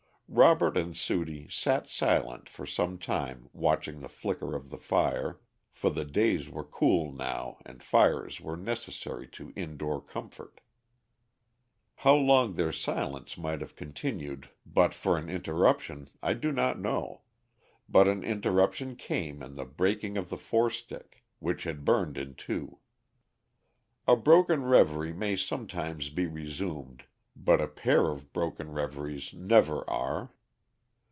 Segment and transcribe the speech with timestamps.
[0.33, 5.41] Robert and Sudie sat silent for some time watching the flicker of the fire,
[5.73, 10.61] for the days were cool now and fires were necessary to in door comfort.
[11.95, 17.23] How long their silence might have continued but for an interruption, I do not know;
[17.89, 22.79] but an interruption came in the breaking of the forestick, which had burned in two.
[24.07, 30.33] A broken reverie may sometimes be resumed, but a pair of broken reveries never are.